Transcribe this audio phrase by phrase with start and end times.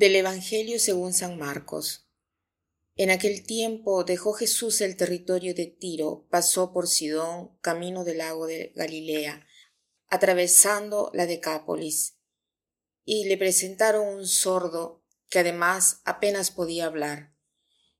[0.00, 2.08] Del Evangelio según San Marcos.
[2.96, 8.46] En aquel tiempo dejó Jesús el territorio de Tiro, pasó por Sidón, camino del lago
[8.46, 9.46] de Galilea,
[10.08, 12.16] atravesando la Decápolis,
[13.04, 17.36] y le presentaron un sordo que además apenas podía hablar,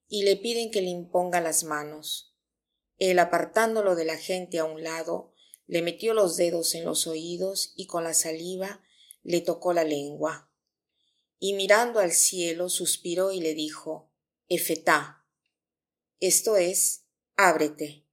[0.08, 2.34] y le piden que le imponga las manos.
[2.96, 5.34] Él, apartándolo de la gente a un lado,
[5.66, 8.82] le metió los dedos en los oídos y con la saliva
[9.22, 10.49] le tocó la lengua
[11.40, 14.12] y mirando al cielo suspiró y le dijo,
[14.46, 15.26] Efetá,
[16.20, 18.06] esto es, ábrete.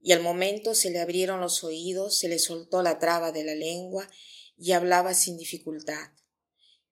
[0.00, 3.56] Y al momento se le abrieron los oídos, se le soltó la traba de la
[3.56, 4.08] lengua
[4.56, 6.12] y hablaba sin dificultad.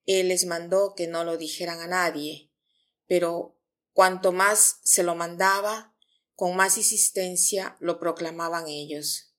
[0.05, 2.51] Él les mandó que no lo dijeran a nadie,
[3.07, 3.57] pero
[3.93, 5.95] cuanto más se lo mandaba,
[6.35, 9.33] con más insistencia lo proclamaban ellos.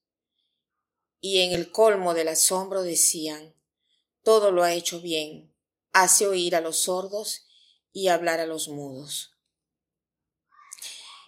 [1.21, 3.55] Y en el colmo del asombro decían,
[4.23, 5.52] todo lo ha hecho bien,
[5.93, 7.47] hace oír a los sordos
[7.93, 9.33] y hablar a los mudos.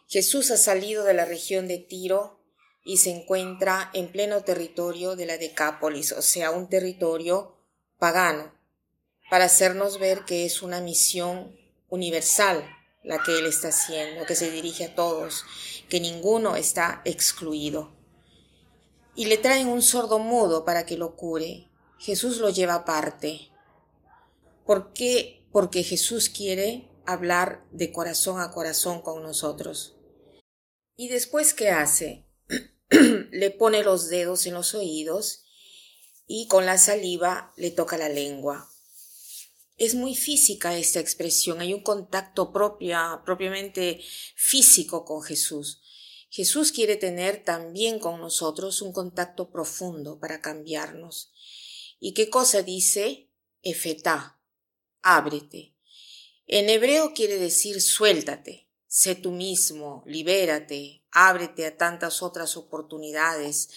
[0.08, 2.40] Jesús ha salido de la región de Tiro
[2.84, 7.56] y se encuentra en pleno territorio de la Decápolis, o sea, un territorio
[7.98, 8.54] pagano,
[9.30, 12.64] para hacernos ver que es una misión universal
[13.02, 15.44] la que Él está haciendo, que se dirige a todos,
[15.88, 17.92] que ninguno está excluido.
[19.14, 21.68] Y le traen un sordo mudo para que lo cure.
[21.98, 23.50] Jesús lo lleva aparte,
[24.64, 25.46] ¿Por qué?
[25.52, 29.96] Porque Jesús quiere hablar de corazón a corazón con nosotros.
[30.96, 32.26] ¿Y después qué hace?
[33.30, 35.44] le pone los dedos en los oídos
[36.26, 38.70] y con la saliva le toca la lengua.
[39.76, 44.00] Es muy física esta expresión, hay un contacto propia, propiamente
[44.36, 45.82] físico con Jesús.
[46.30, 51.32] Jesús quiere tener también con nosotros un contacto profundo para cambiarnos.
[52.00, 53.30] ¿Y qué cosa dice?
[53.62, 54.40] Efetá,
[55.04, 55.76] ábrete.
[56.46, 63.68] En hebreo quiere decir suéltate, sé tú mismo, libérate, ábrete a tantas otras oportunidades,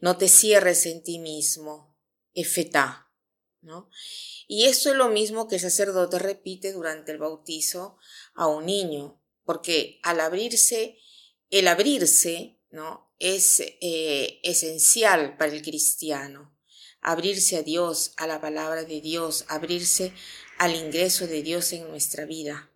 [0.00, 1.96] no te cierres en ti mismo,
[2.32, 3.12] efetá,
[3.60, 3.90] ¿no?
[4.46, 7.98] Y esto es lo mismo que el sacerdote repite durante el bautizo
[8.34, 10.98] a un niño, porque al abrirse,
[11.50, 13.12] el abrirse, ¿no?
[13.18, 16.57] Es eh, esencial para el cristiano.
[17.00, 20.12] Abrirse a Dios, a la palabra de Dios, abrirse
[20.58, 22.70] al ingreso de Dios en nuestra vida.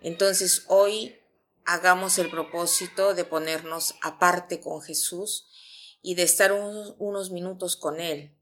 [0.00, 1.16] Entonces hoy
[1.64, 5.46] hagamos el propósito de ponernos aparte con Jesús
[6.02, 8.34] y de estar unos, minutos con Él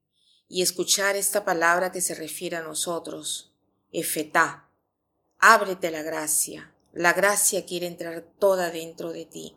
[0.49, 3.53] y escuchar esta palabra que se refiere a nosotros,
[3.93, 4.71] Efetá.
[5.39, 6.73] Ábrete la gracia.
[6.93, 9.57] La gracia quiere entrar toda dentro de ti.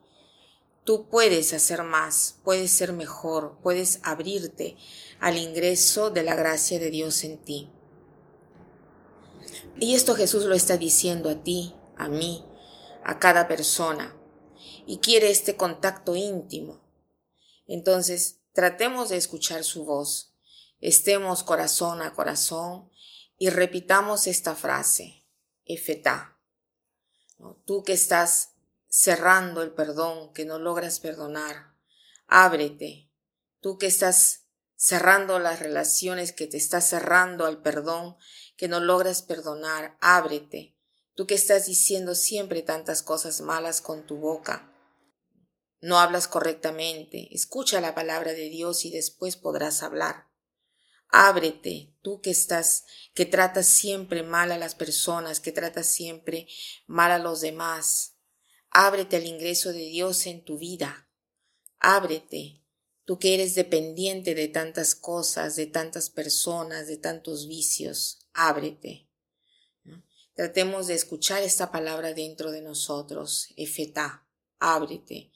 [0.84, 4.78] Tú puedes hacer más, puedes ser mejor, puedes abrirte
[5.19, 7.69] al ingreso de la gracia de Dios en ti.
[9.79, 12.45] Y esto Jesús lo está diciendo a ti, a mí,
[13.03, 14.16] a cada persona.
[14.85, 16.81] Y quiere este contacto íntimo.
[17.67, 20.34] Entonces, tratemos de escuchar su voz.
[20.81, 22.90] Estemos corazón a corazón
[23.38, 25.25] y repitamos esta frase.
[25.66, 26.38] Efetá.
[27.66, 28.56] Tú que estás
[28.90, 31.76] cerrando el perdón, que no logras perdonar,
[32.28, 33.10] ábrete.
[33.62, 38.18] Tú que estás cerrando las relaciones, que te estás cerrando al perdón,
[38.58, 40.76] que no logras perdonar, ábrete.
[41.14, 44.74] Tú que estás diciendo siempre tantas cosas malas con tu boca.
[45.82, 47.28] No hablas correctamente.
[47.32, 50.28] Escucha la palabra de Dios y después podrás hablar.
[51.10, 56.48] Ábrete, tú que estás, que tratas siempre mal a las personas, que tratas siempre
[56.86, 58.19] mal a los demás.
[58.72, 61.09] Ábrete al ingreso de Dios en tu vida.
[61.80, 62.62] Ábrete,
[63.06, 69.08] tú que eres dependiente de tantas cosas, de tantas personas, de tantos vicios ábrete.
[70.34, 74.26] Tratemos de escuchar esta palabra dentro de nosotros, efetá,
[74.59, 75.32] ábrete.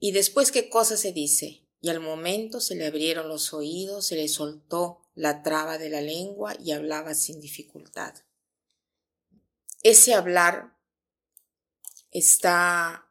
[0.00, 1.68] Y después, ¿qué cosa se dice?
[1.80, 6.00] Y al momento se le abrieron los oídos, se le soltó la traba de la
[6.00, 8.14] lengua y hablaba sin dificultad.
[9.84, 10.76] Ese hablar
[12.12, 13.10] está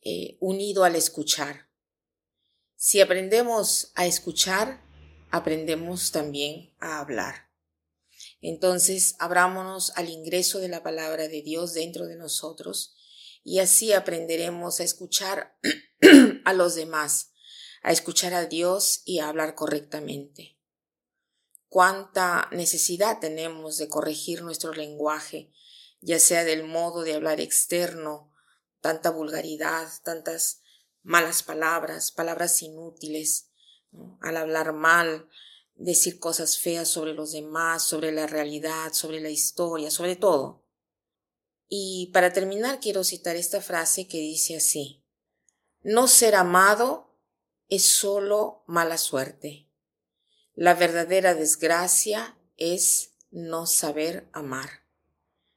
[0.00, 1.68] eh, unido al escuchar.
[2.76, 4.82] Si aprendemos a escuchar,
[5.30, 7.50] aprendemos también a hablar.
[8.40, 12.94] Entonces, abrámonos al ingreso de la palabra de Dios dentro de nosotros
[13.42, 15.58] y así aprenderemos a escuchar
[16.44, 17.32] a los demás,
[17.82, 20.58] a escuchar a Dios y a hablar correctamente.
[21.68, 25.52] Cuánta necesidad tenemos de corregir nuestro lenguaje,
[26.00, 28.32] ya sea del modo de hablar externo,
[28.80, 30.62] tanta vulgaridad, tantas
[31.02, 33.50] malas palabras, palabras inútiles,
[34.20, 35.28] al hablar mal,
[35.74, 40.64] decir cosas feas sobre los demás, sobre la realidad, sobre la historia, sobre todo.
[41.68, 45.04] Y para terminar quiero citar esta frase que dice así,
[45.82, 47.16] no ser amado
[47.68, 49.68] es solo mala suerte.
[50.54, 54.85] La verdadera desgracia es no saber amar.